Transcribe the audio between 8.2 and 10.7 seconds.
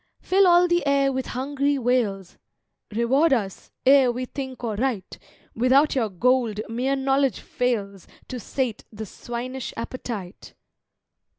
To sate the swinish appetite!"